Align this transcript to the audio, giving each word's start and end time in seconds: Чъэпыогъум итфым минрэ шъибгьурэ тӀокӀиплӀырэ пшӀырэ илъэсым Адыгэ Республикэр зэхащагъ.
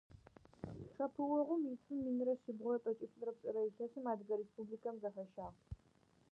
Чъэпыогъум 0.93 1.63
итфым 1.73 1.97
минрэ 2.05 2.33
шъибгьурэ 2.41 2.77
тӀокӀиплӀырэ 2.83 3.31
пшӀырэ 3.35 3.61
илъэсым 3.67 4.05
Адыгэ 4.11 4.35
Республикэр 4.41 4.95
зэхащагъ. 5.01 5.57